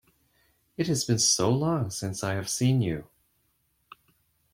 It 0.77 0.87
has 0.87 1.05
been 1.05 1.19
so 1.19 1.51
long 1.51 1.91
since 1.91 2.23
I 2.23 2.33
have 2.33 2.49
seen 2.49 2.81
you! 2.81 3.05